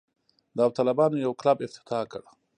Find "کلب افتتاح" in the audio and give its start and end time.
1.41-2.03